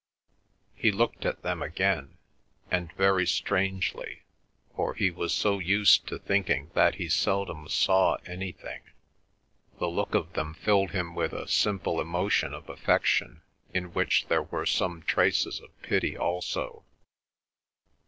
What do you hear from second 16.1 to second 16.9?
also.